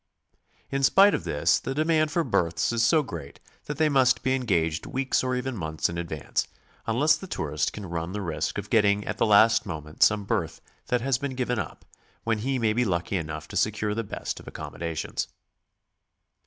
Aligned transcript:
In 0.71 0.81
spite 0.81 1.13
of 1.13 1.25
this 1.25 1.59
the 1.59 1.75
demand 1.75 2.09
for 2.09 2.23
berths 2.23 2.71
is 2.71 2.81
so 2.81 3.03
great 3.03 3.39
that 3.65 3.77
they 3.77 3.87
must 3.87 4.23
be 4.23 4.33
engaged 4.33 4.87
weeks 4.87 5.23
or 5.23 5.35
even 5.35 5.55
months 5.55 5.89
in 5.89 5.99
advance, 5.99 6.47
unless 6.87 7.15
the 7.15 7.27
tourist 7.27 7.71
can 7.71 7.83
run 7.85 7.89
WHY, 7.89 7.93
WHO, 7.93 7.99
AND 7.99 8.13
WHEN 8.13 8.13
TO 8.13 8.17
GO. 8.17 8.21
II 8.21 8.25
the 8.25 8.35
risk 8.37 8.57
of 8.57 8.69
getting 8.71 9.05
at 9.05 9.17
the 9.19 9.25
last 9.27 9.65
moment 9.67 10.01
some 10.01 10.23
berth 10.25 10.59
that 10.87 11.01
has 11.01 11.19
been 11.19 11.35
given 11.35 11.59
up, 11.59 11.85
when 12.23 12.39
he 12.39 12.57
may 12.57 12.73
be 12.73 12.83
lucky 12.83 13.15
enough 13.17 13.47
to 13.49 13.55
secure 13.55 13.93
the 13.93 14.03
best 14.03 14.39
of 14.39 14.47
accommodations. 14.47 15.27